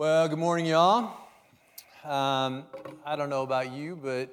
Well, 0.00 0.28
good 0.28 0.38
morning, 0.38 0.64
y'all. 0.64 1.14
Um, 2.04 2.64
I 3.04 3.16
don't 3.16 3.28
know 3.28 3.42
about 3.42 3.70
you, 3.70 3.96
but 3.96 4.30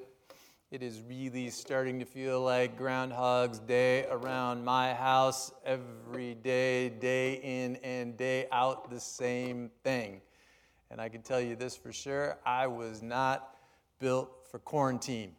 it 0.70 0.82
is 0.82 1.02
really 1.06 1.50
starting 1.50 1.98
to 1.98 2.06
feel 2.06 2.40
like 2.40 2.78
Groundhog's 2.78 3.58
Day 3.58 4.06
around 4.06 4.64
my 4.64 4.94
house 4.94 5.52
every 5.66 6.36
day, 6.36 6.88
day 6.88 7.34
in 7.42 7.76
and 7.84 8.16
day 8.16 8.46
out, 8.50 8.88
the 8.88 8.98
same 8.98 9.70
thing. 9.84 10.22
And 10.90 11.02
I 11.02 11.10
can 11.10 11.20
tell 11.20 11.38
you 11.38 11.54
this 11.54 11.76
for 11.76 11.92
sure 11.92 12.38
I 12.46 12.66
was 12.66 13.02
not 13.02 13.54
built 13.98 14.48
for 14.50 14.60
quarantine. 14.60 15.32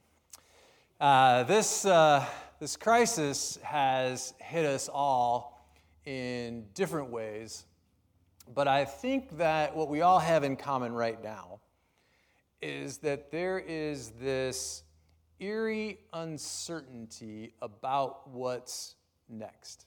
Uh, 1.02 1.42
this, 1.46 1.86
uh, 1.86 2.24
this 2.60 2.78
crisis 2.78 3.58
has 3.64 4.36
hit 4.38 4.64
us 4.64 4.90
all 4.94 5.66
in 6.06 6.68
different 6.76 7.10
ways 7.10 7.66
but 8.54 8.68
I 8.68 8.86
think 8.86 9.38
that 9.38 9.76
what 9.76 9.90
we 9.90 10.02
all 10.02 10.20
have 10.20 10.44
in 10.44 10.56
common 10.56 10.94
right 10.94 11.22
now 11.24 11.60
is 12.62 12.98
that 13.00 13.32
there 13.32 13.60
is 13.60 14.10
this 14.20 14.84
eerie 15.40 16.00
uncertainty 16.14 17.54
about 17.62 18.30
what's 18.30 18.96
next. 19.30 19.86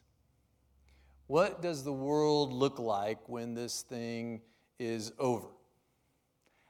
What 1.26 1.60
does 1.60 1.82
the 1.82 1.92
world 1.92 2.52
look 2.52 2.78
like 2.78 3.28
when 3.28 3.54
this 3.54 3.82
thing 3.82 4.42
is 4.78 5.12
over? 5.18 5.48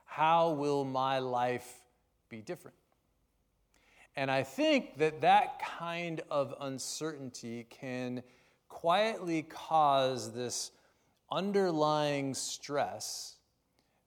How 0.05 0.51
will 0.51 0.85
my 0.85 1.19
life 1.19 1.83
be 2.29 2.41
different? 2.43 2.77
And 4.17 4.31
I 4.31 4.43
think 4.43 4.99
that 4.99 5.23
that 5.23 5.61
kind 5.79 6.21
of 6.31 6.55
uncertainty 6.61 7.67
can 7.71 8.23
quietly 8.69 9.43
cause 9.43 10.33
this 10.33 10.71
underlying 11.33 12.35
stress 12.35 13.37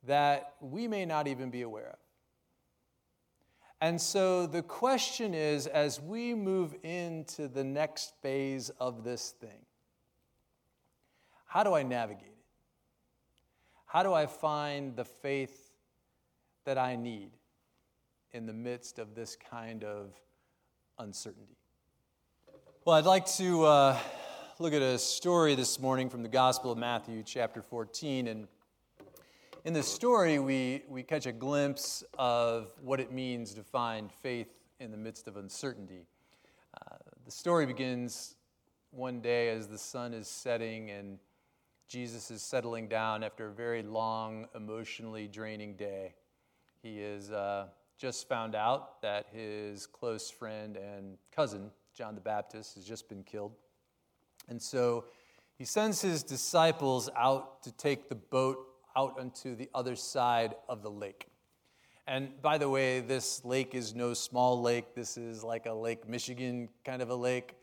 that 0.04 0.54
we 0.62 0.88
may 0.88 1.06
not 1.06 1.28
even 1.28 1.50
be 1.50 1.64
aware 1.64 1.90
of. 1.90 2.00
And 3.82 4.00
so 4.00 4.46
the 4.46 4.62
question 4.62 5.34
is 5.34 5.68
as 5.68 6.00
we 6.00 6.34
move 6.34 6.76
into 6.84 7.48
the 7.48 7.64
next 7.64 8.14
phase 8.22 8.70
of 8.80 9.04
this 9.04 9.32
thing, 9.32 9.66
how 11.46 11.64
do 11.64 11.74
I 11.74 11.84
navigate 11.84 12.24
it? 12.24 12.32
How 13.86 14.04
do 14.04 14.14
I 14.14 14.28
find 14.28 14.96
the 14.96 15.06
faith 15.06 15.72
that 16.66 16.78
I 16.78 16.96
need 16.96 17.32
in 18.32 18.46
the 18.46 18.54
midst 18.54 19.00
of 19.00 19.16
this 19.16 19.36
kind 19.36 19.84
of 19.84 20.14
uncertainty? 21.00 21.58
Well, 22.86 22.96
I'd 22.96 23.06
like 23.06 23.26
to. 23.38 23.64
Uh, 23.64 23.98
look 24.58 24.74
at 24.74 24.82
a 24.82 24.98
story 24.98 25.54
this 25.54 25.82
morning 25.82 26.10
from 26.10 26.24
the 26.24 26.30
Gospel 26.30 26.72
of 26.72 26.78
Matthew, 26.78 27.24
chapter 27.24 27.62
14. 27.62 28.28
And 28.28 28.48
in 29.66 29.74
this 29.74 29.86
story, 29.86 30.40
we, 30.40 30.84
we 30.88 31.04
catch 31.04 31.26
a 31.26 31.34
glimpse 31.34 32.06
of 32.18 32.72
what 32.82 33.02
it 33.02 33.12
means 33.12 33.54
to 33.56 33.64
find 33.64 34.10
faith 34.10 34.48
in 34.80 34.92
the 34.92 34.98
midst 34.98 35.28
of 35.28 35.36
uncertainty. 35.36 36.06
Uh, 36.74 36.96
the 37.26 37.32
story 37.32 37.66
begins 37.66 38.36
one 38.92 39.20
day 39.20 39.50
as 39.50 39.68
the 39.68 39.78
sun 39.78 40.14
is 40.14 40.30
setting 40.30 40.90
and 40.90 41.20
Jesus 41.90 42.32
is 42.32 42.42
settling 42.42 42.88
down 42.88 43.24
after 43.24 43.48
a 43.48 43.52
very 43.52 43.84
long, 43.84 44.48
emotionally 44.56 45.28
draining 45.28 45.76
day. 45.76 46.14
He 46.82 47.02
has 47.02 47.30
uh, 47.30 47.68
just 47.98 48.30
found 48.30 48.56
out 48.56 49.02
that 49.02 49.26
his 49.34 49.86
close 49.86 50.32
friend 50.32 50.78
and 50.78 51.18
cousin, 51.36 51.72
John 51.94 52.16
the 52.16 52.22
Baptist, 52.22 52.76
has 52.76 52.86
just 52.86 53.10
been 53.10 53.24
killed. 53.24 53.52
And 54.48 54.62
so 54.62 55.06
he 55.58 55.66
sends 55.66 56.02
his 56.02 56.24
disciples 56.24 57.10
out 57.16 57.64
to 57.64 57.72
take 57.72 58.10
the 58.10 58.16
boat 58.16 58.58
out 58.96 59.20
onto 59.20 59.56
the 59.56 59.70
other 59.74 59.96
side 59.96 60.56
of 60.70 60.82
the 60.82 60.92
lake. 60.92 61.28
And 62.08 62.40
by 62.42 62.58
the 62.58 62.70
way, 62.70 63.00
this 63.00 63.44
lake 63.44 63.74
is 63.74 63.96
no 63.96 64.14
small 64.14 64.62
lake. 64.62 64.94
This 64.94 65.18
is 65.18 65.44
like 65.44 65.66
a 65.66 65.74
Lake 65.74 66.08
Michigan 66.08 66.70
kind 66.84 67.02
of 67.02 67.10
a 67.10 67.16
lake. 67.16 67.56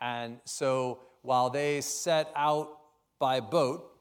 And 0.00 0.38
so 0.44 1.00
while 1.22 1.50
they 1.50 1.80
set 1.80 2.32
out 2.34 2.78
by 3.18 3.40
boat, 3.40 3.92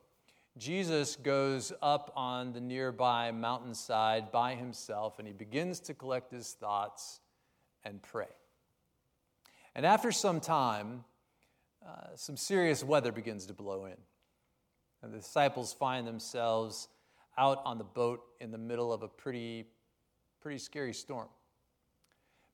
Jesus 0.57 1.17
goes 1.17 1.71
up 1.81 2.11
on 2.16 2.53
the 2.53 2.61
nearby 2.61 3.31
mountainside 3.31 4.31
by 4.31 4.55
himself 4.55 5.19
and 5.19 5.27
he 5.27 5.33
begins 5.33 5.79
to 5.81 5.94
collect 5.94 6.31
his 6.31 6.53
thoughts 6.53 7.19
and 7.83 8.01
pray. 8.01 8.29
And 9.75 9.85
after 9.85 10.11
some 10.11 10.39
time, 10.39 11.03
uh, 11.88 12.16
some 12.16 12.35
serious 12.38 12.84
weather 12.84 13.12
begins 13.12 13.46
to 13.46 13.53
blow 13.53 13.85
in. 13.85 13.97
And 15.03 15.13
the 15.13 15.18
disciples 15.18 15.73
find 15.73 16.07
themselves 16.07 16.88
out 17.38 17.62
on 17.66 17.78
the 17.78 17.84
boat 17.84 18.22
in 18.40 18.51
the 18.51 18.57
middle 18.57 18.91
of 18.91 19.03
a 19.03 19.07
pretty, 19.07 19.66
pretty 20.41 20.57
scary 20.57 20.94
storm. 20.94 21.28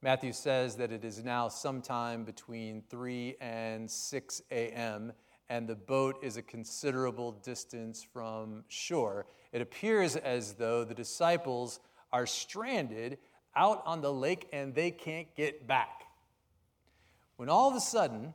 Matthew 0.01 0.33
says 0.33 0.75
that 0.77 0.91
it 0.91 1.05
is 1.05 1.23
now 1.23 1.47
sometime 1.47 2.23
between 2.23 2.83
3 2.89 3.35
and 3.39 3.89
6 3.89 4.41
a.m., 4.51 5.13
and 5.47 5.67
the 5.67 5.75
boat 5.75 6.17
is 6.23 6.37
a 6.37 6.41
considerable 6.41 7.33
distance 7.33 8.01
from 8.01 8.63
shore. 8.67 9.27
It 9.51 9.61
appears 9.61 10.15
as 10.15 10.53
though 10.53 10.83
the 10.83 10.93
disciples 10.93 11.79
are 12.11 12.25
stranded 12.25 13.17
out 13.55 13.83
on 13.85 14.01
the 14.01 14.11
lake 14.11 14.47
and 14.53 14.73
they 14.73 14.91
can't 14.91 15.27
get 15.35 15.67
back. 15.67 16.03
When 17.35 17.49
all 17.49 17.69
of 17.69 17.75
a 17.75 17.81
sudden, 17.81 18.33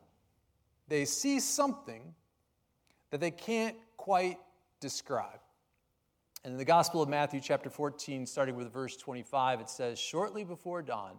they 0.89 1.05
see 1.05 1.41
something 1.41 2.15
that 3.11 3.21
they 3.21 3.31
can't 3.31 3.77
quite 3.97 4.39
describe. 4.81 5.41
And 6.45 6.53
in 6.53 6.59
the 6.59 6.65
Gospel 6.65 7.03
of 7.03 7.09
Matthew, 7.09 7.41
chapter 7.41 7.69
14, 7.69 8.25
starting 8.27 8.55
with 8.55 8.73
verse 8.73 8.97
25, 8.97 9.61
it 9.61 9.71
says, 9.71 9.99
Shortly 9.99 10.45
before 10.45 10.81
dawn, 10.83 11.19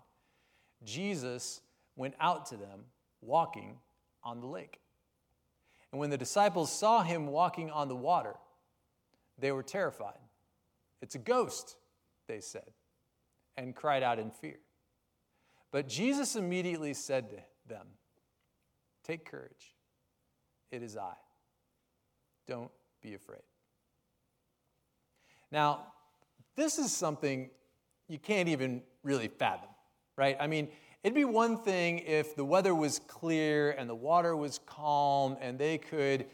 Jesus 0.83 1.61
went 1.95 2.13
out 2.19 2.45
to 2.47 2.55
them 2.55 2.85
walking 3.21 3.77
on 4.23 4.39
the 4.39 4.47
lake. 4.47 4.79
And 5.91 5.99
when 5.99 6.09
the 6.09 6.17
disciples 6.17 6.71
saw 6.71 7.03
him 7.03 7.27
walking 7.27 7.69
on 7.69 7.87
the 7.87 7.95
water, 7.95 8.35
they 9.37 9.51
were 9.51 9.63
terrified. 9.63 10.19
It's 11.01 11.15
a 11.15 11.19
ghost, 11.19 11.75
they 12.27 12.39
said, 12.39 12.71
and 13.55 13.75
cried 13.75 14.03
out 14.03 14.19
in 14.19 14.31
fear. 14.31 14.59
But 15.71 15.87
Jesus 15.87 16.35
immediately 16.35 16.93
said 16.93 17.29
to 17.31 17.37
them, 17.67 17.87
Take 19.07 19.23
courage. 19.23 19.73
It 20.69 20.83
is 20.83 20.97
I. 20.97 21.13
Don't 22.45 22.69
be 23.01 23.13
afraid. 23.13 23.41
Now, 25.49 25.85
this 26.57 26.77
is 26.77 26.93
something 26.93 27.49
you 28.09 28.19
can't 28.19 28.49
even 28.49 28.81
really 29.03 29.29
fathom, 29.29 29.69
right? 30.17 30.35
I 30.39 30.47
mean, 30.47 30.67
it'd 31.03 31.15
be 31.15 31.23
one 31.23 31.57
thing 31.57 31.99
if 31.99 32.35
the 32.35 32.43
weather 32.43 32.75
was 32.75 32.99
clear 33.07 33.71
and 33.71 33.89
the 33.89 33.95
water 33.95 34.35
was 34.35 34.59
calm 34.65 35.37
and 35.39 35.57
they 35.57 35.77
could, 35.77 36.25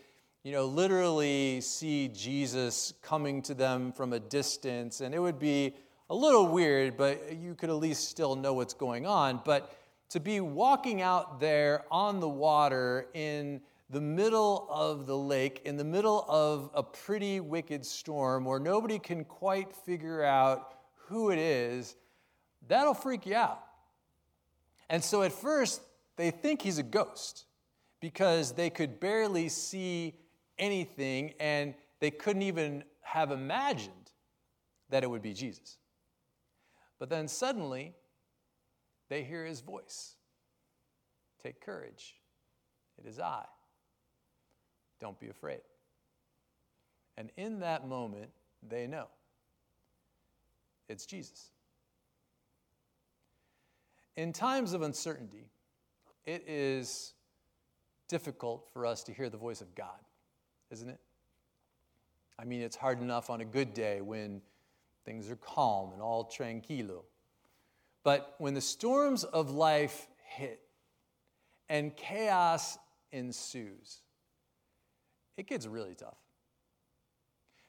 you 0.43 0.51
know, 0.51 0.65
literally 0.65 1.61
see 1.61 2.07
Jesus 2.07 2.93
coming 3.03 3.43
to 3.43 3.53
them 3.53 3.91
from 3.91 4.13
a 4.13 4.19
distance, 4.19 5.01
and 5.01 5.13
it 5.13 5.19
would 5.19 5.37
be 5.37 5.75
a 6.09 6.15
little 6.15 6.47
weird, 6.47 6.97
but 6.97 7.35
you 7.37 7.53
could 7.53 7.69
at 7.69 7.75
least 7.75 8.09
still 8.09 8.35
know 8.35 8.53
what's 8.53 8.73
going 8.73 9.05
on. 9.05 9.41
But 9.45 9.71
to 10.13 10.19
be 10.19 10.39
walking 10.39 11.01
out 11.01 11.39
there 11.39 11.85
on 11.89 12.19
the 12.19 12.29
water 12.29 13.07
in 13.15 13.59
the 13.89 13.99
middle 13.99 14.67
of 14.69 15.07
the 15.07 15.17
lake, 15.17 15.63
in 15.65 15.75
the 15.75 15.83
middle 15.83 16.23
of 16.29 16.69
a 16.75 16.83
pretty 16.83 17.39
wicked 17.39 17.83
storm 17.83 18.45
where 18.45 18.59
nobody 18.59 18.99
can 18.99 19.25
quite 19.25 19.75
figure 19.75 20.23
out 20.23 20.75
who 21.07 21.31
it 21.31 21.39
is, 21.39 21.95
that'll 22.67 22.93
freak 22.93 23.25
you 23.25 23.33
out. 23.33 23.63
And 24.87 25.03
so 25.03 25.23
at 25.23 25.31
first, 25.31 25.81
they 26.15 26.29
think 26.29 26.61
he's 26.61 26.77
a 26.77 26.83
ghost 26.83 27.45
because 27.99 28.51
they 28.51 28.69
could 28.69 28.99
barely 28.99 29.49
see 29.49 30.13
anything 30.59 31.33
and 31.39 31.73
they 31.99 32.11
couldn't 32.11 32.43
even 32.43 32.83
have 33.01 33.31
imagined 33.31 34.11
that 34.91 35.03
it 35.03 35.09
would 35.09 35.23
be 35.23 35.33
Jesus. 35.33 35.79
But 36.99 37.09
then 37.09 37.27
suddenly, 37.27 37.95
they 39.13 39.21
hear 39.21 39.45
his 39.45 39.61
voice 39.61 40.15
Take 41.43 41.61
courage, 41.61 42.15
it 42.97 43.07
is 43.07 43.19
I. 43.19 43.43
Don't 44.99 45.19
be 45.19 45.27
afraid. 45.27 45.59
And 47.17 47.29
in 47.35 47.59
that 47.59 47.85
moment, 47.85 48.31
they 48.67 48.87
know 48.87 49.07
it's 50.87 51.05
Jesus. 51.05 51.51
In 54.15 54.31
times 54.31 54.73
of 54.73 54.81
uncertainty, 54.81 55.49
it 56.25 56.45
is 56.47 57.13
difficult 58.07 58.69
for 58.71 58.85
us 58.85 59.03
to 59.03 59.13
hear 59.13 59.29
the 59.29 59.37
voice 59.37 59.59
of 59.59 59.75
God, 59.75 59.99
isn't 60.71 60.89
it? 60.89 60.99
I 62.39 62.45
mean, 62.45 62.61
it's 62.61 62.77
hard 62.77 63.01
enough 63.01 63.29
on 63.29 63.41
a 63.41 63.45
good 63.45 63.73
day 63.73 63.99
when 64.01 64.41
things 65.05 65.29
are 65.29 65.35
calm 65.35 65.91
and 65.91 66.01
all 66.01 66.23
tranquilo. 66.25 67.03
But 68.03 68.35
when 68.37 68.53
the 68.53 68.61
storms 68.61 69.23
of 69.23 69.51
life 69.51 70.07
hit 70.25 70.59
and 71.69 71.95
chaos 71.95 72.77
ensues, 73.11 74.01
it 75.37 75.47
gets 75.47 75.65
really 75.65 75.95
tough. 75.95 76.17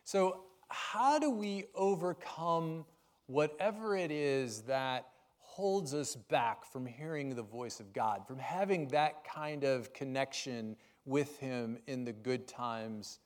So 0.05 0.45
how 0.69 1.19
do 1.19 1.31
we 1.31 1.65
overcome 1.75 2.85
whatever 3.27 3.97
it 3.97 4.11
is 4.11 4.63
that 4.63 5.07
holds 5.39 5.95
us 5.95 6.17
back 6.17 6.65
from 6.67 6.85
hearing 6.85 7.35
the 7.35 7.43
voice 7.43 7.79
of 7.79 7.93
God, 7.93 8.27
from 8.27 8.39
having 8.39 8.89
that 8.89 9.25
kind 9.25 9.63
of 9.63 9.93
connection 9.93 10.77
with 11.05 11.39
Him 11.39 11.79
in 11.87 12.05
the 12.05 12.13
good 12.13 12.49
times 12.49 13.21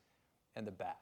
and 0.55 0.67
the 0.67 0.73
bad? 0.73 0.95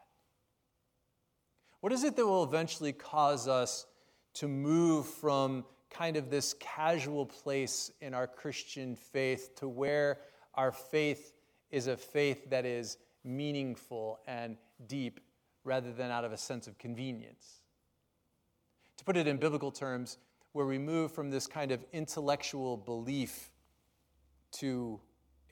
What 1.81 1.93
is 1.93 2.05
it 2.05 2.17
that 2.17 2.27
will 2.27 2.45
eventually 2.45 2.93
cause 2.93 3.49
us 3.49 3.87
to 4.35 4.49
move 4.49 5.07
from 5.07 5.65
kind 5.91 6.17
of 6.17 6.31
this 6.31 6.55
casual 6.55 7.27
place 7.27 7.91
in 8.01 8.15
our 8.15 8.27
Christian 8.27 8.97
faith 8.97 9.55
to 9.57 9.69
where 9.69 10.19
our 10.55 10.73
faith 10.73 11.33
is 11.71 11.87
a 11.87 11.97
faith 11.97 12.51
that 12.51 12.65
is 12.65 12.99
meaningful 13.25 14.21
and 14.27 14.57
deep 14.87 15.21
rather 15.65 15.93
than 15.93 16.11
out 16.11 16.25
of 16.25 16.33
a 16.33 16.37
sense 16.37 16.67
of 16.67 16.79
convenience? 16.79 17.63
To 18.99 19.05
put 19.05 19.17
it 19.17 19.27
in 19.27 19.37
biblical 19.37 19.71
terms, 19.71 20.19
where 20.53 20.67
we 20.67 20.79
move 20.79 21.13
from 21.13 21.31
this 21.31 21.47
kind 21.47 21.71
of 21.71 21.85
intellectual 21.93 22.79
belief 22.79 23.51
to 24.53 24.99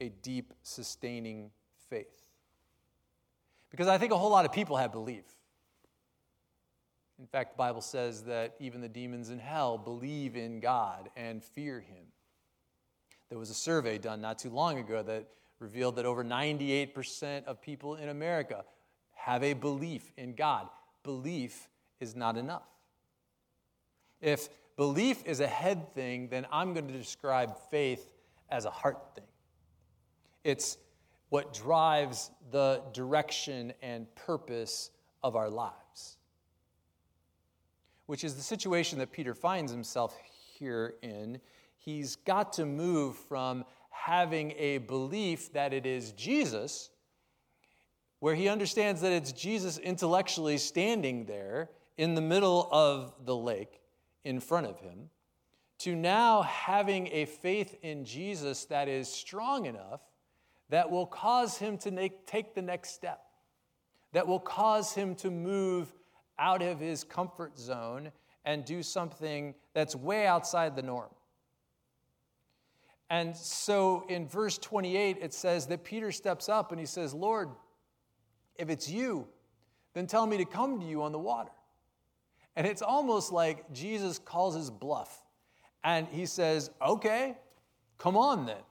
a 0.01 0.09
deep, 0.09 0.55
sustaining 0.63 1.51
faith. 1.91 2.25
Because 3.71 3.87
I 3.87 3.99
think 3.99 4.13
a 4.13 4.17
whole 4.17 4.31
lot 4.31 4.45
of 4.45 4.53
people 4.53 4.77
have 4.77 4.93
belief. 4.93 5.25
In 7.19 7.27
fact, 7.27 7.53
the 7.53 7.59
Bible 7.59 7.81
says 7.81 8.23
that 8.25 8.55
even 8.59 8.81
the 8.81 8.89
demons 8.89 9.31
in 9.31 9.39
hell 9.39 9.79
believe 9.79 10.37
in 10.37 10.61
God 10.61 11.11
and 11.17 11.43
fear 11.43 11.81
Him. 11.81 12.07
There 13.29 13.39
was 13.39 13.51
a 13.51 13.55
survey 13.55 13.99
done 13.99 14.21
not 14.21 14.39
too 14.39 14.51
long 14.51 14.79
ago 14.79 15.03
that 15.03 15.29
revealed 15.59 15.97
that 15.97 16.07
over 16.07 16.25
98% 16.25 17.45
of 17.45 17.61
people 17.63 17.95
in 17.97 18.09
America 18.09 18.65
have 19.13 19.43
a 19.43 19.55
belief 19.55 20.13
in 20.17 20.35
God. 20.35 20.69
Belief 21.03 21.69
is 22.01 22.15
not 22.15 22.37
enough. 22.37 22.69
If 24.21 24.49
belief 24.77 25.25
is 25.25 25.41
a 25.41 25.47
head 25.47 25.95
thing, 25.95 26.29
then 26.29 26.47
I'm 26.51 26.75
going 26.75 26.89
to 26.89 26.93
describe 26.93 27.57
faith 27.71 28.09
as 28.51 28.65
a 28.65 28.71
heart 28.71 28.99
thing. 29.15 29.25
It's 30.43 30.79
what 31.31 31.55
drives 31.55 32.31
the 32.51 32.83
direction 32.93 33.73
and 33.83 34.13
purpose 34.15 34.91
of 35.23 35.37
our 35.37 35.49
lives, 35.49 36.19
which 38.07 38.25
is 38.25 38.35
the 38.35 38.43
situation 38.43 38.99
that 38.99 39.13
Peter 39.13 39.35
finds 39.35 39.73
himself 39.73 40.17
here 40.59 40.95
in. 41.03 41.41
He's 41.79 42.17
got 42.17 42.53
to 42.55 42.67
move 42.67 43.17
from 43.17 43.65
having 43.91 44.53
a 44.53 44.79
belief 44.79 45.53
that 45.53 45.73
it 45.73 45.87
is 45.87 46.13
Jesus, 46.13 46.91
where 48.21 48.35
he 48.35 48.49
understands 48.49 49.01
that 49.01 49.13
it's 49.13 49.33
Jesus 49.33 49.79
intellectually 49.79 50.59
standing 50.59 51.27
there 51.27 51.71
in 51.97 52.15
the 52.15 52.21
middle 52.21 52.69
of 52.73 53.15
the 53.25 53.37
lake 53.37 53.81
in 54.25 54.41
front 54.41 54.67
of 54.67 54.81
him, 54.81 55.11
to 55.79 55.95
now 55.95 56.43
having 56.43 57.09
a 57.09 57.25
faith 57.27 57.77
in 57.83 58.05
Jesus 58.05 58.65
that 58.67 58.89
is 58.89 59.09
strong 59.09 59.67
enough 59.67 60.01
that 60.71 60.91
will 60.91 61.07
cause 61.07 61.59
him 61.59 61.77
to 61.79 62.09
take 62.27 62.55
the 62.55 62.63
next 62.63 62.91
step, 62.91 63.23
that 64.13 64.27
will 64.27 64.41
cause 64.41 64.95
him 64.95 65.15
to 65.17 65.31
move 65.31 65.93
out 66.39 66.63
of 66.63 66.81
his 66.81 67.05
comfort 67.05 67.59
zone 67.59 68.11
and 68.45 68.65
do 68.65 68.83
something 68.83 69.55
that's 69.73 69.95
way 69.97 70.27
outside 70.27 70.77
the 70.77 70.83
norm. 70.83 71.11
And 73.11 73.37
so 73.37 74.05
in 74.09 74.27
verse 74.27 74.59
28, 74.59 75.19
it 75.21 75.33
says 75.33 75.67
that 75.67 75.85
Peter 75.85 76.11
steps 76.11 76.49
up 76.49 76.73
and 76.73 76.81
he 76.81 76.87
says, 76.87 77.15
Lord, 77.15 77.51
if 78.57 78.71
it's 78.71 78.89
you, 78.89 79.27
then 79.95 80.07
tell 80.07 80.27
me 80.27 80.37
to 80.39 80.45
come 80.45 80.81
to 80.81 80.87
you 80.87 81.03
on 81.03 81.13
the 81.13 81.19
water. 81.19 81.51
And 82.57 82.67
it's 82.67 82.83
almost 82.83 83.33
like 83.33 83.73
Jesus 83.73 84.19
calls 84.19 84.55
his 84.55 84.71
bluff. 84.71 85.23
And 85.83 86.07
he 86.09 86.27
says, 86.27 86.71
Okay, 86.81 87.37
come 87.99 88.17
on 88.17 88.47
then. 88.47 88.63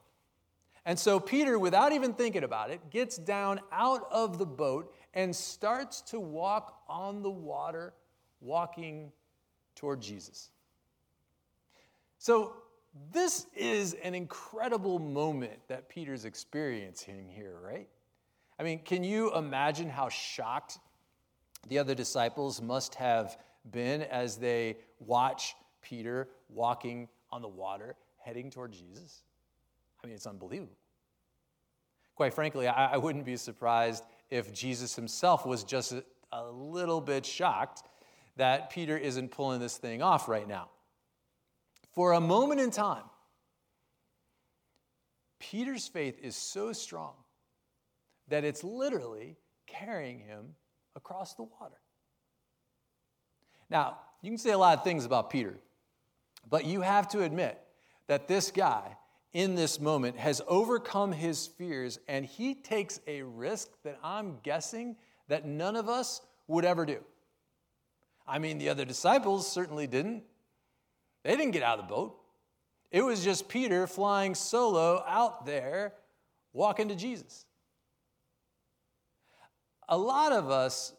And 0.85 0.99
so 0.99 1.19
Peter, 1.19 1.57
without 1.57 1.93
even 1.93 2.13
thinking 2.13 2.43
about 2.43 2.69
it, 2.69 2.89
gets 2.89 3.17
down 3.17 3.61
out 3.71 4.07
of 4.11 4.37
the 4.37 4.45
boat 4.45 4.93
and 5.13 5.35
starts 5.35 6.01
to 6.01 6.19
walk 6.19 6.81
on 6.87 7.21
the 7.21 7.29
water, 7.29 7.93
walking 8.41 9.11
toward 9.75 10.01
Jesus. 10.01 10.49
So, 12.17 12.55
this 13.11 13.47
is 13.55 13.95
an 14.03 14.13
incredible 14.13 14.99
moment 14.99 15.59
that 15.67 15.89
Peter's 15.89 16.25
experiencing 16.25 17.27
here, 17.27 17.57
right? 17.63 17.87
I 18.59 18.63
mean, 18.63 18.79
can 18.79 19.03
you 19.03 19.35
imagine 19.35 19.89
how 19.89 20.09
shocked 20.09 20.77
the 21.67 21.79
other 21.79 21.95
disciples 21.95 22.61
must 22.61 22.93
have 22.95 23.37
been 23.71 24.03
as 24.03 24.37
they 24.37 24.77
watch 24.99 25.55
Peter 25.81 26.29
walking 26.49 27.07
on 27.31 27.41
the 27.41 27.47
water 27.47 27.95
heading 28.17 28.51
toward 28.51 28.71
Jesus? 28.71 29.23
I 30.03 30.07
mean, 30.07 30.15
it's 30.15 30.27
unbelievable. 30.27 30.77
Quite 32.15 32.33
frankly, 32.33 32.67
I, 32.67 32.97
wouldn't 32.97 33.25
be 33.25 33.37
surprised 33.37 34.03
if 34.33 34.51
Jesus 34.51 34.95
himself 34.95 35.45
was 35.45 35.63
just 35.63 35.93
a, 36.31 36.43
little 36.51 36.99
bit 36.99 37.23
shocked 37.23 37.83
that 38.35 38.71
Peter 38.71 38.97
isn't 38.97 39.29
pulling 39.29 39.59
this 39.59 39.77
thing 39.77 40.01
off 40.01 40.27
right 40.27 40.47
now. 40.47 40.69
For 41.93 42.13
a 42.13 42.19
moment 42.19 42.59
in 42.59 42.71
time, 42.71 43.03
Peter's 45.39 45.87
faith 45.87 46.17
is 46.19 46.35
so 46.35 46.73
strong 46.73 47.13
that 48.29 48.43
it's 48.43 48.63
literally 48.63 49.37
carrying 49.67 50.17
him 50.17 50.55
across 50.95 51.35
the 51.35 51.43
water. 51.43 51.79
Now, 53.69 53.99
you 54.23 54.31
can 54.31 54.39
say 54.39 54.49
a 54.49 54.57
lot 54.57 54.79
of 54.79 54.83
things 54.83 55.05
about 55.05 55.29
Peter, 55.29 55.59
but 56.49 56.65
you 56.65 56.81
have 56.81 57.07
to 57.09 57.21
admit 57.21 57.61
that 58.07 58.27
this 58.27 58.49
guy 58.49 58.97
in 59.33 59.55
this 59.55 59.79
moment 59.79 60.17
has 60.17 60.41
overcome 60.47 61.11
his 61.11 61.47
fears 61.47 61.99
and 62.07 62.25
he 62.25 62.53
takes 62.53 62.99
a 63.07 63.23
risk 63.23 63.69
that 63.83 63.97
I'm 64.03 64.37
guessing 64.43 64.95
that 65.27 65.45
none 65.45 65.75
of 65.75 65.89
us 65.89 66.21
would 66.47 66.65
ever 66.65 66.85
do. 66.85 66.99
I 68.27 68.39
mean, 68.39 68.57
the 68.57 68.69
other 68.69 68.85
disciples 68.85 69.51
certainly 69.51 69.87
didn't. 69.87 70.23
They 71.23 71.35
didn't 71.35 71.51
get 71.51 71.63
out 71.63 71.79
of 71.79 71.87
the 71.87 71.93
boat. 71.93 72.15
It 72.91 73.01
was 73.01 73.23
just 73.23 73.47
Peter 73.47 73.87
flying 73.87 74.35
solo 74.35 75.03
out 75.07 75.45
there 75.45 75.93
walking 76.53 76.89
to 76.89 76.95
Jesus. 76.95 77.45
A 79.89 79.97
lot 79.97 80.31
of 80.31 80.51
us, 80.51 80.93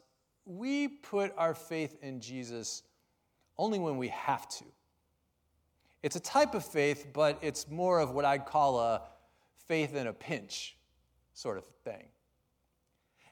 we 0.44 0.88
put 0.88 1.32
our 1.38 1.54
faith 1.54 1.96
in 2.02 2.20
Jesus 2.20 2.82
only 3.56 3.78
when 3.78 3.96
we 3.96 4.08
have 4.08 4.48
to. 4.48 4.64
It's 6.04 6.16
a 6.16 6.20
type 6.20 6.54
of 6.54 6.62
faith, 6.62 7.06
but 7.14 7.38
it's 7.40 7.66
more 7.66 7.98
of 7.98 8.10
what 8.10 8.26
I'd 8.26 8.44
call 8.44 8.78
a 8.78 9.00
faith 9.68 9.94
in 9.94 10.06
a 10.06 10.12
pinch 10.12 10.76
sort 11.32 11.56
of 11.56 11.64
thing. 11.82 12.04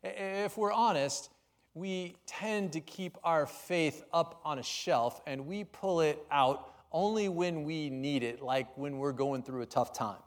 If 0.03 0.57
we're 0.57 0.73
honest, 0.73 1.29
we 1.75 2.17
tend 2.25 2.73
to 2.73 2.81
keep 2.81 3.19
our 3.25 3.45
faith 3.45 4.03
up 4.11 4.41
on 4.43 4.59
a 4.59 4.63
shelf 4.63 5.21
and 5.27 5.47
we 5.47 5.65
pull 5.65 6.01
it 6.01 6.19
out 6.31 6.73
only 6.93 7.29
when 7.29 7.65
we 7.65 7.91
need 7.91 8.23
it, 8.23 8.41
like 8.41 8.75
when 8.79 8.97
we're 8.97 9.13
going 9.13 9.43
through 9.43 9.61
a 9.61 9.67
tough 9.67 9.93
time. 9.93 10.23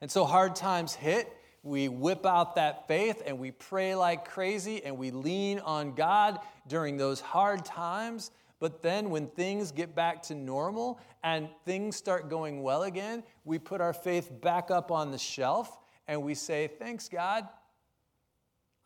And 0.00 0.10
so 0.10 0.24
hard 0.24 0.56
times 0.56 0.94
hit, 0.94 1.32
we 1.62 1.88
whip 1.88 2.26
out 2.26 2.56
that 2.56 2.88
faith 2.88 3.22
and 3.24 3.38
we 3.38 3.52
pray 3.52 3.94
like 3.94 4.24
crazy 4.24 4.84
and 4.84 4.98
we 4.98 5.12
lean 5.12 5.60
on 5.60 5.94
God 5.94 6.40
during 6.66 6.96
those 6.96 7.20
hard 7.20 7.64
times. 7.64 8.32
But 8.60 8.82
then 8.82 9.10
when 9.10 9.26
things 9.28 9.72
get 9.72 9.94
back 9.94 10.22
to 10.24 10.34
normal 10.34 11.00
and 11.22 11.48
things 11.64 11.96
start 11.96 12.30
going 12.30 12.62
well 12.62 12.84
again, 12.84 13.22
we 13.44 13.58
put 13.58 13.80
our 13.80 13.92
faith 13.92 14.30
back 14.40 14.70
up 14.70 14.90
on 14.90 15.10
the 15.10 15.18
shelf 15.18 15.78
and 16.06 16.22
we 16.22 16.34
say, 16.34 16.68
Thanks, 16.78 17.08
God. 17.08 17.48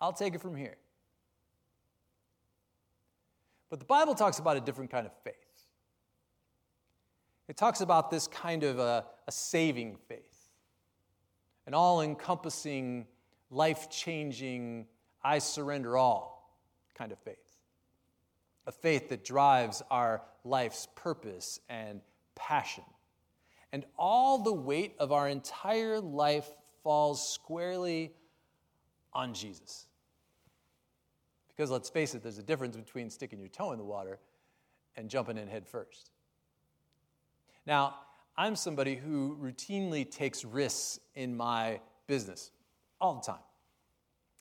I'll 0.01 0.13
take 0.13 0.35
it 0.35 0.41
from 0.41 0.57
here. 0.57 0.77
But 3.71 3.81
the 3.81 3.85
Bible 3.85 4.15
talks 4.15 4.39
about 4.39 4.57
a 4.57 4.61
different 4.61 4.91
kind 4.91 5.07
of 5.07 5.13
faith. 5.25 5.35
It 7.49 7.57
talks 7.57 7.81
about 7.81 8.11
this 8.11 8.27
kind 8.29 8.63
of 8.63 8.79
a, 8.79 9.05
a 9.27 9.33
saving 9.33 9.97
faith, 10.07 10.51
an 11.67 11.75
all 11.75 12.03
encompassing, 12.03 13.07
life 13.51 13.89
changing, 13.91 14.87
I 15.23 15.39
surrender 15.39 15.97
all 15.97 16.55
kind 16.95 17.11
of 17.11 17.19
faith. 17.19 17.48
A 18.69 18.73
faith 18.73 19.09
that 19.09 19.25
drives 19.25 19.83
our 19.91 20.23
life's 20.45 20.87
purpose 20.95 21.59
and 21.69 22.01
passion. 22.37 22.85
And 23.73 23.85
all 23.99 24.39
the 24.39 24.53
weight 24.53 24.95
of 25.01 25.11
our 25.11 25.29
entire 25.29 25.99
life 25.99 26.47
falls 26.85 27.33
squarely 27.33 28.13
on 29.13 29.35
Jesus. 29.35 29.87
Because 31.49 31.71
let's 31.71 31.91
face 31.91 32.15
it, 32.15 32.23
there's 32.23 32.39
a 32.39 32.43
difference 32.43 32.77
between 32.77 33.11
sticking 33.11 33.41
your 33.41 33.49
toe 33.49 33.73
in 33.73 33.79
the 33.79 33.85
water 33.85 34.21
and 34.97 35.09
jumping 35.09 35.37
in 35.37 35.49
head 35.49 35.67
first. 35.67 36.11
Now, 37.67 37.97
I'm 38.37 38.55
somebody 38.55 38.95
who 38.95 39.37
routinely 39.43 40.09
takes 40.09 40.45
risks 40.45 41.01
in 41.17 41.37
my 41.37 41.81
business 42.07 42.53
all 43.01 43.15
the 43.15 43.33
time. 43.33 43.43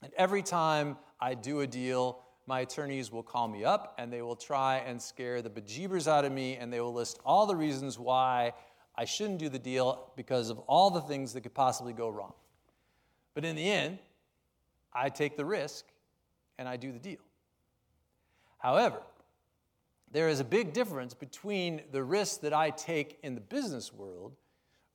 And 0.04 0.14
every 0.16 0.44
time 0.44 0.98
I 1.20 1.34
do 1.34 1.62
a 1.62 1.68
deal, 1.68 2.20
my 2.48 2.62
attorneys 2.62 3.12
will 3.12 3.24
call 3.24 3.48
me 3.50 3.66
up 3.66 3.94
and 3.98 4.12
they 4.12 4.22
will 4.22 4.36
try 4.36 4.78
and 4.78 5.02
scare 5.02 5.42
the 5.42 5.50
bejeebers 5.50 6.08
out 6.08 6.24
of 6.24 6.32
me 6.32 6.56
and 6.56 6.72
they 6.72 6.80
will 6.80 6.94
list 6.94 7.20
all 7.26 7.46
the 7.46 7.56
reasons 7.56 8.00
why 8.00 8.54
I 8.96 9.04
shouldn't 9.04 9.40
do 9.40 9.50
the 9.50 9.60
deal 9.60 10.12
because 10.16 10.50
of 10.50 10.58
all 10.60 10.90
the 10.90 11.02
things 11.02 11.34
that 11.34 11.42
could 11.42 11.54
possibly 11.54 11.94
go 11.94 12.10
wrong. 12.10 12.34
But 13.36 13.44
in 13.44 13.58
the 13.58 13.70
end, 13.70 14.00
I 14.94 15.10
take 15.10 15.36
the 15.36 15.46
risk 15.46 15.86
and 16.58 16.68
I 16.68 16.78
do 16.78 16.94
the 16.94 17.00
deal. 17.00 17.20
However, 18.58 19.02
there 20.10 20.30
is 20.30 20.40
a 20.40 20.46
big 20.46 20.72
difference 20.72 21.14
between 21.14 21.82
the 21.92 22.02
risk 22.02 22.40
that 22.42 22.54
I 22.54 22.70
take 22.70 23.20
in 23.24 23.36
the 23.36 23.42
business 23.42 23.94
world 23.94 24.34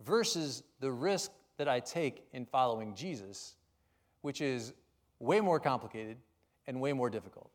versus 0.00 0.62
the 0.80 0.90
risk 0.90 1.30
that 1.58 1.68
I 1.68 1.80
take 1.80 2.24
in 2.32 2.46
following 2.46 2.94
Jesus, 2.94 3.56
which 4.22 4.40
is 4.40 4.72
way 5.20 5.40
more 5.40 5.60
complicated 5.60 6.16
and 6.66 6.80
way 6.80 6.92
more 6.92 7.10
difficult. 7.10 7.50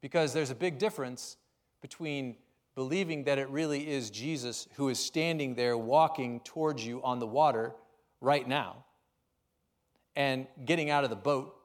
Because 0.00 0.32
there's 0.32 0.50
a 0.50 0.54
big 0.54 0.78
difference 0.78 1.36
between 1.80 2.36
believing 2.74 3.24
that 3.24 3.38
it 3.38 3.48
really 3.50 3.88
is 3.88 4.10
Jesus 4.10 4.68
who 4.74 4.88
is 4.88 4.98
standing 4.98 5.54
there 5.54 5.76
walking 5.76 6.40
towards 6.40 6.86
you 6.86 7.02
on 7.02 7.18
the 7.18 7.26
water 7.26 7.72
right 8.20 8.46
now 8.46 8.84
and 10.14 10.46
getting 10.64 10.90
out 10.90 11.04
of 11.04 11.10
the 11.10 11.16
boat 11.16 11.56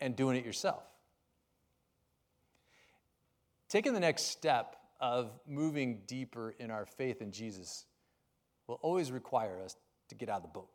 and 0.00 0.16
doing 0.16 0.36
it 0.36 0.44
yourself. 0.44 0.82
Taking 3.68 3.94
the 3.94 4.00
next 4.00 4.24
step 4.24 4.76
of 5.00 5.30
moving 5.46 6.02
deeper 6.06 6.54
in 6.58 6.70
our 6.70 6.86
faith 6.86 7.22
in 7.22 7.32
Jesus 7.32 7.86
will 8.66 8.78
always 8.82 9.10
require 9.10 9.60
us 9.62 9.76
to 10.08 10.14
get 10.14 10.28
out 10.28 10.36
of 10.36 10.42
the 10.42 10.48
boat, 10.48 10.68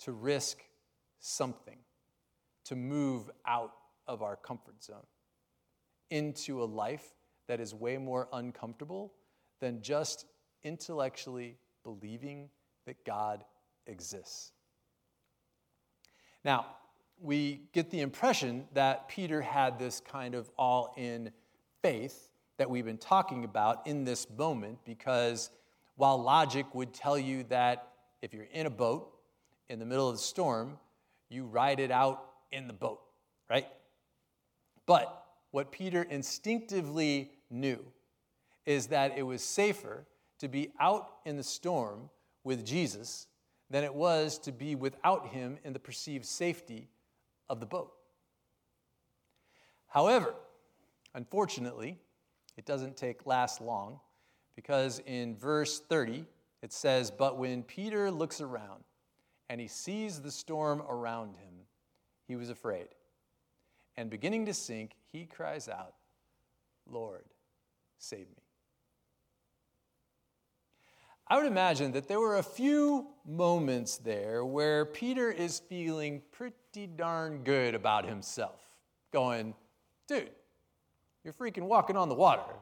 to 0.00 0.12
risk 0.12 0.58
something, 1.20 1.78
to 2.64 2.76
move 2.76 3.30
out 3.46 3.72
of 4.08 4.22
our 4.22 4.34
comfort 4.34 4.82
zone 4.82 5.06
into 6.10 6.62
a 6.62 6.64
life 6.64 7.14
that 7.46 7.60
is 7.60 7.74
way 7.74 7.98
more 7.98 8.28
uncomfortable 8.32 9.12
than 9.60 9.82
just 9.82 10.26
intellectually 10.64 11.56
believing 11.84 12.48
that 12.86 13.04
God 13.04 13.44
exists. 13.86 14.52
Now, 16.44 16.66
we 17.20 17.62
get 17.72 17.90
the 17.90 18.00
impression 18.00 18.66
that 18.74 19.08
Peter 19.08 19.42
had 19.42 19.78
this 19.78 20.00
kind 20.00 20.34
of 20.34 20.50
all 20.56 20.94
in 20.96 21.30
faith 21.82 22.28
that 22.58 22.70
we've 22.70 22.84
been 22.84 22.98
talking 22.98 23.44
about 23.44 23.86
in 23.86 24.04
this 24.04 24.26
moment 24.36 24.78
because 24.84 25.50
while 25.96 26.20
logic 26.20 26.74
would 26.74 26.92
tell 26.92 27.18
you 27.18 27.44
that 27.44 27.88
if 28.22 28.32
you're 28.32 28.48
in 28.52 28.66
a 28.66 28.70
boat 28.70 29.12
in 29.68 29.78
the 29.78 29.84
middle 29.84 30.08
of 30.08 30.16
the 30.16 30.22
storm, 30.22 30.78
you 31.28 31.44
ride 31.44 31.80
it 31.80 31.90
out 31.90 32.24
in 32.52 32.66
the 32.66 32.72
boat, 32.72 33.00
right? 33.50 33.66
But 34.88 35.26
what 35.50 35.70
Peter 35.70 36.02
instinctively 36.02 37.30
knew 37.50 37.84
is 38.64 38.86
that 38.86 39.18
it 39.18 39.22
was 39.22 39.42
safer 39.42 40.06
to 40.38 40.48
be 40.48 40.72
out 40.80 41.10
in 41.26 41.36
the 41.36 41.42
storm 41.42 42.08
with 42.42 42.64
Jesus 42.64 43.26
than 43.68 43.84
it 43.84 43.94
was 43.94 44.38
to 44.38 44.50
be 44.50 44.74
without 44.76 45.26
him 45.26 45.58
in 45.62 45.74
the 45.74 45.78
perceived 45.78 46.24
safety 46.24 46.88
of 47.50 47.60
the 47.60 47.66
boat. 47.66 47.92
However, 49.88 50.34
unfortunately, 51.14 51.98
it 52.56 52.64
doesn't 52.64 52.96
take 52.96 53.26
last 53.26 53.60
long 53.60 54.00
because 54.56 55.02
in 55.04 55.36
verse 55.36 55.80
30 55.80 56.24
it 56.62 56.72
says, 56.72 57.10
But 57.10 57.36
when 57.36 57.62
Peter 57.62 58.10
looks 58.10 58.40
around 58.40 58.84
and 59.50 59.60
he 59.60 59.68
sees 59.68 60.22
the 60.22 60.30
storm 60.30 60.82
around 60.88 61.36
him, 61.36 61.66
he 62.26 62.36
was 62.36 62.48
afraid. 62.48 62.88
And 63.98 64.08
beginning 64.08 64.46
to 64.46 64.54
sink, 64.54 64.92
he 65.10 65.24
cries 65.24 65.68
out, 65.68 65.94
Lord, 66.88 67.24
save 67.98 68.28
me. 68.28 68.44
I 71.26 71.36
would 71.36 71.46
imagine 71.46 71.90
that 71.92 72.06
there 72.06 72.20
were 72.20 72.36
a 72.36 72.42
few 72.44 73.08
moments 73.26 73.96
there 73.96 74.44
where 74.44 74.84
Peter 74.84 75.32
is 75.32 75.58
feeling 75.58 76.22
pretty 76.30 76.86
darn 76.86 77.42
good 77.42 77.74
about 77.74 78.06
himself, 78.06 78.60
going, 79.12 79.52
dude, 80.06 80.30
you're 81.24 81.34
freaking 81.34 81.64
walking 81.64 81.96
on 81.96 82.08
the 82.08 82.14
water. 82.14 82.54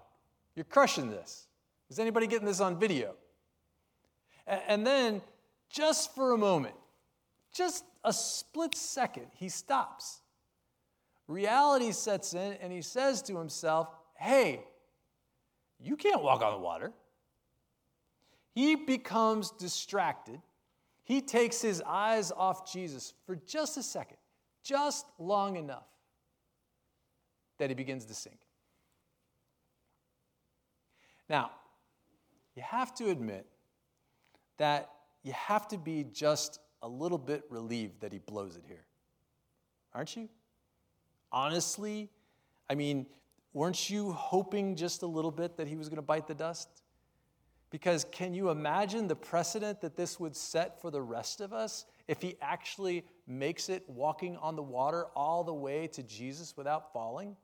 You're 0.55 0.65
crushing 0.65 1.11
this. 1.11 1.49
Is 1.91 1.99
anybody 1.99 2.27
getting 2.29 2.47
this 2.47 2.61
on 2.61 2.81
video? 2.81 3.15
And 4.47 4.87
then, 4.87 5.21
just 5.69 6.15
for 6.15 6.33
a 6.33 6.39
moment, 6.39 6.77
just 7.53 7.85
a 8.05 8.13
split 8.15 8.75
second, 8.75 9.27
he 9.35 9.51
stops. 9.51 10.23
Reality 11.29 11.93
sets 11.93 12.35
in, 12.35 12.53
and 12.61 12.73
he 12.73 12.83
says 12.83 13.23
to 13.23 13.37
himself, 13.37 13.89
Hey, 14.15 14.65
you 15.81 15.97
can't 15.97 16.23
walk 16.23 16.43
on 16.43 16.53
the 16.53 16.59
water. 16.59 16.93
He 18.55 18.75
becomes 18.75 19.51
distracted. 19.51 20.41
He 21.05 21.21
takes 21.21 21.61
his 21.61 21.83
eyes 21.83 22.33
off 22.33 22.73
Jesus 22.73 23.13
for 23.27 23.37
just 23.47 23.77
a 23.77 23.83
second, 23.83 24.17
just 24.63 25.07
long 25.19 25.57
enough 25.57 25.87
that 27.59 27.71
he 27.71 27.75
begins 27.75 28.07
to 28.07 28.15
sink. 28.15 28.39
Now, 31.29 31.51
you 32.55 32.63
have 32.63 32.95
to 32.95 33.11
admit 33.11 33.47
that 34.59 34.91
you 35.23 35.33
have 35.33 35.69
to 35.69 35.79
be 35.79 36.05
just 36.05 36.61
a 36.83 36.89
little 36.89 37.19
bit 37.19 37.45
relieved 37.51 38.01
that 38.01 38.13
he 38.13 38.19
blows 38.19 38.57
it 38.57 38.65
here. 38.67 38.87
Aren't 39.93 40.17
you? 40.17 40.29
Honestly, 41.33 42.09
I 42.69 42.75
mean, 42.75 43.07
weren't 43.53 43.91
you 43.91 44.13
hoping 44.13 44.77
just 44.77 45.03
a 45.03 45.07
little 45.07 45.31
bit 45.31 45.57
that 45.57 45.67
he 45.67 45.77
was 45.77 45.89
going 45.89 45.97
to 45.97 46.03
bite 46.03 46.27
the 46.27 46.35
dust? 46.35 46.69
Because 47.71 48.05
can 48.13 48.33
you 48.33 48.51
imagine 48.51 49.09
the 49.09 49.17
precedent 49.17 49.81
that 49.81 49.97
this 49.97 50.21
would 50.21 50.37
set 50.37 50.81
for 50.81 50.91
the 50.91 51.03
rest 51.03 51.41
of 51.41 51.53
us 51.53 51.87
if 52.07 52.23
he 52.23 52.37
actually 52.41 53.05
makes 53.27 53.69
it 53.69 53.85
walking 53.89 54.37
on 54.37 54.55
the 54.55 54.63
water 54.63 55.07
all 55.17 55.43
the 55.43 55.53
way 55.53 55.89
to 55.89 56.03
Jesus 56.03 56.57
without 56.57 56.93
falling? 56.93 57.37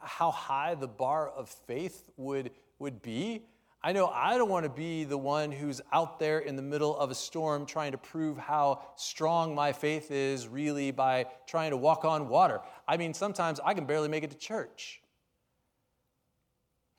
How 0.00 0.30
high 0.30 0.74
the 0.74 0.88
bar 0.88 1.28
of 1.28 1.48
faith 1.48 2.04
would, 2.16 2.50
would 2.78 3.00
be? 3.02 3.44
I 3.84 3.92
know 3.92 4.06
I 4.06 4.38
don't 4.38 4.48
want 4.48 4.64
to 4.64 4.70
be 4.70 5.02
the 5.02 5.18
one 5.18 5.50
who's 5.50 5.80
out 5.92 6.20
there 6.20 6.38
in 6.38 6.54
the 6.54 6.62
middle 6.62 6.96
of 6.96 7.10
a 7.10 7.16
storm 7.16 7.66
trying 7.66 7.92
to 7.92 7.98
prove 7.98 8.38
how 8.38 8.80
strong 8.94 9.56
my 9.56 9.72
faith 9.72 10.12
is 10.12 10.46
really 10.46 10.92
by 10.92 11.26
trying 11.48 11.70
to 11.70 11.76
walk 11.76 12.04
on 12.04 12.28
water. 12.28 12.60
I 12.86 12.96
mean, 12.96 13.12
sometimes 13.12 13.58
I 13.64 13.74
can 13.74 13.84
barely 13.86 14.08
make 14.08 14.22
it 14.22 14.30
to 14.30 14.36
church. 14.36 15.00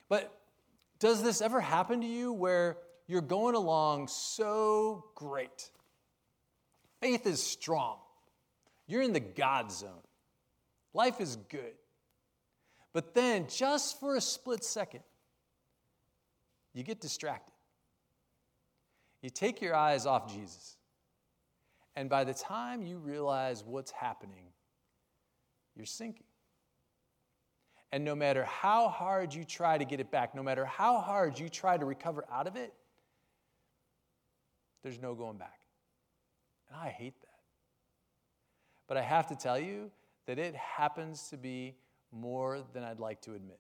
But 0.09 0.37
does 0.99 1.23
this 1.23 1.41
ever 1.41 1.61
happen 1.61 2.01
to 2.01 2.07
you 2.07 2.33
where 2.33 2.77
you're 3.07 3.21
going 3.21 3.55
along 3.55 4.09
so 4.09 5.05
great? 5.15 5.71
Faith 6.99 7.25
is 7.25 7.41
strong. 7.41 7.97
You're 8.87 9.03
in 9.03 9.13
the 9.13 9.21
God 9.21 9.71
zone. 9.71 10.03
Life 10.93 11.21
is 11.21 11.37
good. 11.47 11.73
But 12.91 13.13
then, 13.13 13.47
just 13.47 13.99
for 13.99 14.15
a 14.15 14.21
split 14.21 14.63
second, 14.63 15.01
you 16.73 16.83
get 16.83 16.99
distracted. 16.99 17.53
You 19.21 19.29
take 19.29 19.61
your 19.61 19.75
eyes 19.75 20.05
off 20.05 20.31
Jesus. 20.31 20.77
And 21.95 22.09
by 22.09 22.23
the 22.23 22.33
time 22.33 22.81
you 22.81 22.97
realize 22.97 23.63
what's 23.63 23.91
happening, 23.91 24.45
you're 25.75 25.85
sinking. 25.85 26.25
And 27.91 28.03
no 28.03 28.15
matter 28.15 28.43
how 28.43 28.89
hard 28.89 29.33
you 29.33 29.43
try 29.43 29.77
to 29.77 29.85
get 29.85 29.99
it 29.99 30.09
back, 30.09 30.33
no 30.33 30.41
matter 30.41 30.65
how 30.65 30.99
hard 30.99 31.37
you 31.37 31.47
try 31.47 31.77
to 31.77 31.85
recover 31.85 32.25
out 32.31 32.47
of 32.47 32.55
it, 32.55 32.73
there's 34.81 34.99
no 34.99 35.13
going 35.13 35.37
back. 35.37 35.59
And 36.67 36.77
I 36.81 36.89
hate 36.89 37.13
that. 37.21 37.27
But 38.87 38.97
I 38.97 39.01
have 39.03 39.27
to 39.27 39.35
tell 39.35 39.59
you 39.59 39.91
that 40.25 40.39
it 40.39 40.55
happens 40.55 41.29
to 41.29 41.37
be 41.37 41.75
more 42.11 42.61
than 42.73 42.83
I'd 42.83 42.99
like 42.99 43.21
to 43.21 43.35
admit. 43.35 43.59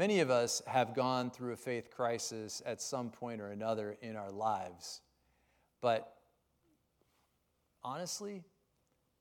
Many 0.00 0.20
of 0.20 0.30
us 0.30 0.62
have 0.66 0.94
gone 0.94 1.30
through 1.30 1.52
a 1.52 1.56
faith 1.56 1.90
crisis 1.90 2.62
at 2.64 2.80
some 2.80 3.10
point 3.10 3.38
or 3.38 3.48
another 3.48 3.98
in 4.00 4.16
our 4.16 4.30
lives. 4.30 5.02
But 5.82 6.10
honestly, 7.84 8.42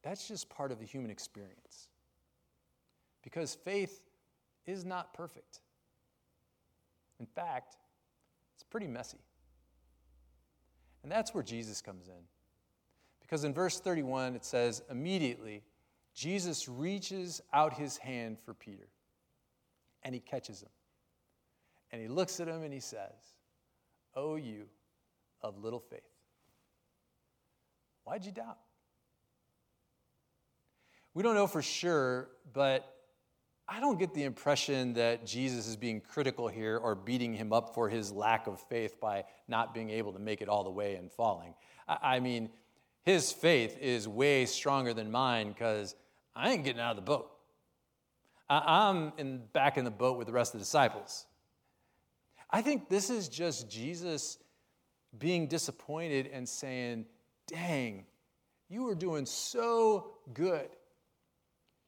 that's 0.04 0.26
just 0.26 0.50
part 0.50 0.72
of 0.72 0.80
the 0.80 0.86
human 0.86 1.12
experience 1.12 1.90
because 3.24 3.56
faith 3.56 4.04
is 4.66 4.86
not 4.86 5.14
perfect. 5.14 5.60
In 7.20 7.26
fact, 7.26 7.76
it's 8.54 8.64
pretty 8.64 8.88
messy. 8.88 9.20
And 11.04 11.12
that's 11.12 11.34
where 11.34 11.44
Jesus 11.44 11.82
comes 11.82 12.08
in. 12.08 12.24
Because 13.20 13.44
in 13.44 13.54
verse 13.54 13.82
31, 13.82 14.34
it 14.34 14.46
says, 14.46 14.82
immediately, 14.90 15.62
Jesus 16.16 16.70
reaches 16.70 17.42
out 17.52 17.74
his 17.74 17.98
hand 17.98 18.38
for 18.40 18.54
Peter 18.54 18.88
and 20.04 20.14
he 20.14 20.22
catches 20.22 20.62
him. 20.62 20.70
And 21.92 22.02
he 22.02 22.08
looks 22.08 22.40
at 22.40 22.48
him 22.48 22.64
and 22.64 22.74
he 22.74 22.80
says, 22.80 23.36
O 24.16 24.36
you 24.36 24.66
of 25.42 25.58
little 25.58 25.80
faith, 25.80 26.02
why'd 28.04 28.26
you 28.26 28.32
doubt? 28.32 28.58
We 31.14 31.24
don't 31.24 31.36
know 31.36 31.48
for 31.48 31.62
sure, 31.62 32.30
but 32.54 32.96
I 33.68 33.80
don't 33.80 34.00
get 34.00 34.14
the 34.14 34.24
impression 34.24 34.94
that 34.94 35.26
Jesus 35.26 35.68
is 35.68 35.76
being 35.76 36.02
critical 36.02 36.48
here 36.48 36.78
or 36.78 36.96
beating 36.96 37.34
him 37.34 37.54
up 37.54 37.74
for 37.76 37.90
his 37.90 38.12
lack 38.12 38.48
of 38.48 38.60
faith 38.62 39.00
by 39.00 39.26
not 39.48 39.74
being 39.74 39.90
able 39.92 40.14
to 40.14 40.20
make 40.20 40.42
it 40.42 40.50
all 40.50 40.64
the 40.64 40.72
way 40.72 40.96
and 40.96 41.12
falling. 41.12 41.54
I 41.88 42.20
mean, 42.20 42.50
his 43.04 43.32
faith 43.32 43.78
is 43.80 44.08
way 44.08 44.46
stronger 44.46 44.94
than 44.94 45.12
mine 45.12 45.50
because 45.50 45.96
I 46.36 46.52
ain't 46.52 46.64
getting 46.64 46.82
out 46.82 46.92
of 46.92 46.96
the 46.96 47.02
boat. 47.04 47.32
I'm 48.50 49.14
in, 49.18 49.42
back 49.54 49.78
in 49.78 49.86
the 49.86 49.92
boat 49.92 50.18
with 50.18 50.28
the 50.28 50.34
rest 50.34 50.54
of 50.54 50.60
the 50.60 50.66
disciples. 50.66 51.26
I 52.50 52.62
think 52.62 52.90
this 52.90 53.10
is 53.10 53.30
just 53.30 53.70
Jesus 53.70 54.40
being 55.18 55.48
disappointed 55.48 56.30
and 56.34 56.48
saying, 56.48 57.06
Dang, 57.48 58.06
you 58.70 58.84
were 58.84 58.96
doing 58.96 59.26
so 59.26 60.12
good. 60.34 60.70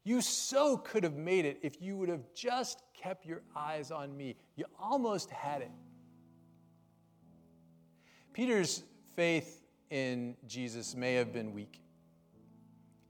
You 0.03 0.21
so 0.21 0.77
could 0.77 1.03
have 1.03 1.15
made 1.15 1.45
it 1.45 1.59
if 1.61 1.81
you 1.81 1.95
would 1.97 2.09
have 2.09 2.23
just 2.33 2.81
kept 2.95 3.25
your 3.25 3.43
eyes 3.55 3.91
on 3.91 4.15
me. 4.17 4.35
You 4.55 4.65
almost 4.79 5.29
had 5.29 5.61
it. 5.61 5.71
Peter's 8.33 8.83
faith 9.15 9.61
in 9.91 10.35
Jesus 10.47 10.95
may 10.95 11.13
have 11.15 11.33
been 11.33 11.53
weak, 11.53 11.81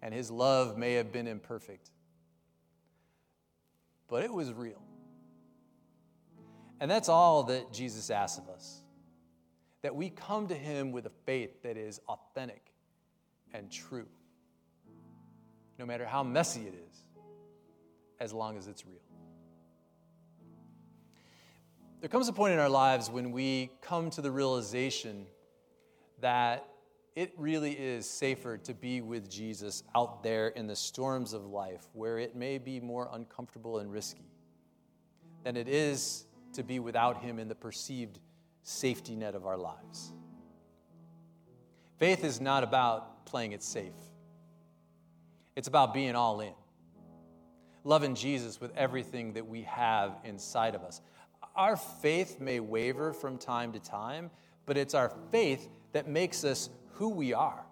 and 0.02 0.14
his 0.14 0.32
love 0.32 0.78
may 0.78 0.94
have 0.96 1.12
been 1.14 1.28
imperfect, 1.28 1.92
but 4.12 4.24
it 4.24 4.32
was 4.32 4.52
real. 4.54 4.82
And 6.82 6.92
that's 6.92 7.10
all 7.10 7.44
that 7.44 7.72
Jesus 7.72 8.12
asks 8.12 8.38
of 8.38 8.50
us 8.50 8.84
that 9.82 9.96
we 9.96 10.12
come 10.12 10.48
to 10.48 10.56
him 10.56 10.92
with 10.92 11.08
a 11.08 11.12
faith 11.26 11.64
that 11.64 11.78
is 11.78 12.00
authentic 12.08 12.62
and 13.54 13.72
true 13.72 14.06
no 15.80 15.86
matter 15.88 16.06
how 16.06 16.22
messy 16.22 16.62
it 16.62 16.76
is, 16.76 16.96
as 18.20 18.32
long 18.32 18.56
as 18.56 18.68
it's 18.68 18.86
real. 18.86 19.02
There 22.02 22.10
comes 22.10 22.28
a 22.28 22.34
point 22.34 22.54
in 22.54 22.60
our 22.60 22.70
lives 22.70 23.10
when 23.10 23.32
we 23.32 23.72
come 23.82 24.12
to 24.12 24.22
the 24.22 24.30
realization 24.30 25.26
that 26.20 26.68
it 27.16 27.34
really 27.38 27.74
is 27.74 28.10
safer 28.10 28.58
to 28.58 28.74
be 28.74 29.02
with 29.02 29.30
Jesus 29.30 29.84
out 29.96 30.24
there 30.24 30.50
in 30.50 30.68
the 30.68 30.76
storms 30.76 31.34
of 31.34 31.46
life 31.46 31.86
where 31.94 32.18
it 32.18 32.36
may 32.36 32.58
be 32.58 32.80
more 32.80 33.10
uncomfortable 33.12 33.80
and 33.80 33.92
risky 33.92 34.32
than 35.44 35.58
it 35.58 35.68
is 35.68 36.26
to 36.54 36.64
be 36.64 36.80
without 36.80 37.22
Him 37.22 37.40
in 37.40 37.48
the 37.48 37.56
perceived 37.56 38.20
safety 38.64 39.16
net 39.16 39.36
of 39.36 39.46
our 39.46 39.58
lives. 39.58 40.14
Faith 41.98 42.24
is 42.24 42.40
not 42.40 42.64
about 42.64 43.26
playing 43.26 43.52
it 43.52 43.62
safe. 43.62 43.94
It's 45.56 45.68
about 45.68 45.94
being 45.94 46.16
all 46.16 46.40
in, 46.40 46.54
loving 47.84 48.16
Jesus 48.16 48.62
with 48.62 48.76
everything 48.76 49.34
that 49.34 49.46
we 49.46 49.64
have 49.64 50.18
inside 50.24 50.76
of 50.76 50.84
us. 50.84 51.02
Our 51.56 51.76
faith 51.76 52.40
may 52.40 52.62
waver 52.62 53.12
from 53.12 53.38
time 53.38 53.74
to 53.74 53.80
time, 53.80 54.32
but 54.66 54.78
it's 54.78 54.94
our 54.94 55.12
faith 55.30 55.68
that 55.92 56.08
makes 56.08 56.46
us 56.46 56.70
who 57.02 57.10
we 57.10 57.34
are. 57.34 57.66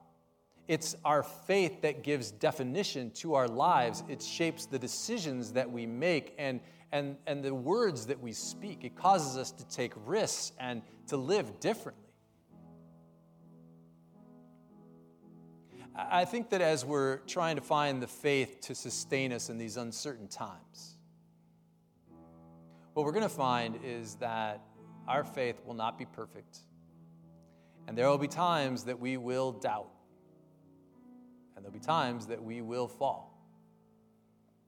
It's 0.68 0.96
our 1.06 1.22
faith 1.22 1.84
that 1.84 2.02
gives 2.02 2.32
definition 2.32 3.12
to 3.12 3.36
our 3.36 3.48
lives. 3.48 4.04
It 4.10 4.24
shapes 4.24 4.66
the 4.66 4.80
decisions 4.80 5.52
that 5.52 5.70
we 5.70 5.86
make 5.86 6.34
and, 6.40 6.60
and, 6.92 7.16
and 7.28 7.44
the 7.44 7.54
words 7.54 8.08
that 8.08 8.20
we 8.20 8.32
speak. 8.32 8.84
It 8.84 8.96
causes 8.96 9.38
us 9.38 9.52
to 9.52 9.68
take 9.68 9.94
risks 10.08 10.52
and 10.60 10.82
to 11.10 11.18
live 11.18 11.60
differently. 11.60 12.10
I 15.96 16.26
think 16.26 16.50
that 16.50 16.62
as 16.62 16.84
we're 16.84 17.18
trying 17.28 17.58
to 17.58 17.62
find 17.62 18.02
the 18.02 18.08
faith 18.08 18.62
to 18.62 18.74
sustain 18.74 19.32
us 19.32 19.52
in 19.52 19.60
these 19.60 19.78
uncertain 19.78 20.28
times, 20.28 20.98
what 22.96 23.06
we're 23.06 23.12
going 23.12 23.22
to 23.22 23.30
find 23.30 23.78
is 23.84 24.16
that 24.16 24.64
our 25.08 25.24
faith 25.24 25.62
will 25.68 25.76
not 25.76 26.00
be 26.00 26.06
perfect. 26.06 26.62
And 27.90 27.98
there 27.98 28.08
will 28.08 28.20
be 28.20 28.28
times 28.28 28.84
that 28.84 29.00
we 29.00 29.18
will 29.18 29.52
doubt. 29.52 29.90
And 31.56 31.66
there'll 31.66 31.74
be 31.74 31.80
times 31.80 32.28
that 32.28 32.40
we 32.40 32.62
will 32.62 32.88
fall. 32.88 33.36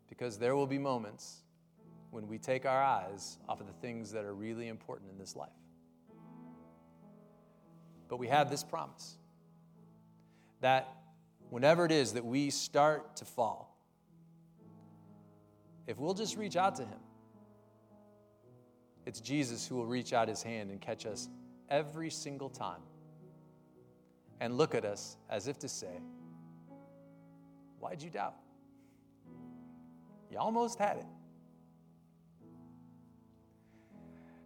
Because 0.10 0.40
there 0.40 0.56
will 0.56 0.66
be 0.66 0.80
moments 0.80 1.44
when 2.10 2.28
we 2.28 2.40
take 2.40 2.66
our 2.66 2.82
eyes 2.82 3.38
off 3.48 3.62
of 3.62 3.68
the 3.68 3.74
things 3.74 4.12
that 4.14 4.26
are 4.26 4.34
really 4.34 4.70
important 4.70 5.12
in 5.12 5.20
this 5.20 5.36
life. 5.36 5.52
But 8.10 8.18
we 8.18 8.28
have 8.28 8.50
this 8.50 8.64
promise 8.64 9.20
that 10.62 10.92
whenever 11.52 11.86
it 11.86 11.92
is 11.92 12.14
that 12.14 12.26
we 12.26 12.50
start 12.50 13.18
to 13.18 13.26
fall, 13.26 13.78
if 15.86 16.00
we'll 16.00 16.16
just 16.16 16.38
reach 16.38 16.56
out 16.56 16.76
to 16.78 16.86
Him, 16.86 17.00
it's 19.06 19.20
Jesus 19.20 19.68
who 19.68 19.76
will 19.76 19.86
reach 19.86 20.12
out 20.12 20.28
His 20.28 20.42
hand 20.42 20.72
and 20.72 20.82
catch 20.82 21.06
us 21.06 21.30
every 21.70 22.10
single 22.10 22.50
time 22.50 22.82
and 24.42 24.58
look 24.58 24.76
at 24.76 24.84
us 24.84 25.16
as 25.30 25.48
if 25.48 25.58
to 25.60 25.70
say, 25.70 26.02
Why'd 27.80 28.02
you 28.02 28.10
doubt? 28.10 28.36
You 30.30 30.38
almost 30.38 30.78
had 30.78 30.98
it. 30.98 31.06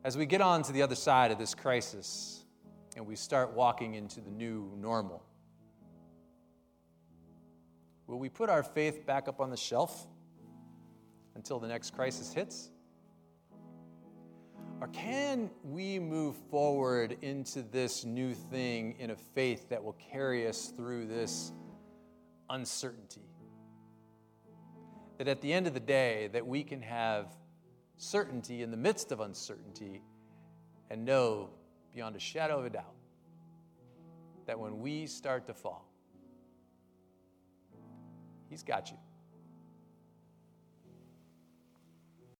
As 0.04 0.16
we 0.16 0.28
get 0.28 0.42
on 0.42 0.62
to 0.64 0.72
the 0.72 0.84
other 0.84 0.96
side 0.96 1.32
of 1.32 1.40
this 1.40 1.56
crisis 1.56 2.46
and 2.96 3.08
we 3.08 3.16
start 3.16 3.54
walking 3.54 3.96
into 3.96 4.22
the 4.22 4.30
new 4.30 4.72
normal, 4.78 5.24
Will 8.08 8.20
we 8.20 8.30
put 8.30 8.50
our 8.50 8.62
faith 8.62 9.06
back 9.06 9.28
up 9.28 9.42
on 9.42 9.50
the 9.50 9.58
shelf 9.58 10.06
until 11.34 11.60
the 11.60 11.68
next 11.68 11.96
crisis 11.96 12.32
hits? 12.32 12.70
Or 14.82 14.88
can 14.90 15.50
we 15.64 16.00
move 16.00 16.36
forward 16.52 17.18
into 17.22 17.62
this 17.62 18.04
new 18.04 18.34
thing 18.34 18.96
in 19.00 19.12
a 19.12 19.16
faith 19.16 19.70
that 19.70 19.84
will 19.84 19.96
carry 20.12 20.48
us 20.48 20.74
through 20.76 21.08
this 21.08 21.54
uncertainty? 22.50 23.22
That 25.18 25.28
at 25.28 25.42
the 25.42 25.54
end 25.54 25.66
of 25.68 25.74
the 25.74 25.80
day, 25.80 26.30
that 26.34 26.46
we 26.46 26.64
can 26.64 26.82
have 26.82 27.28
certainty 27.98 28.64
in 28.64 28.72
the 28.72 28.78
midst 28.78 29.12
of 29.14 29.22
uncertainty 29.22 30.02
and 30.90 31.06
know 31.06 31.50
beyond 31.94 32.16
a 32.18 32.20
shadow 32.20 32.60
of 32.60 32.66
a 32.66 32.70
doubt 32.70 32.96
that 34.46 34.60
when 34.60 34.80
we 34.80 35.08
start 35.08 35.48
to 35.48 35.54
fall, 35.54 35.90
He's 38.50 38.64
got 38.64 38.92
you. 38.92 38.98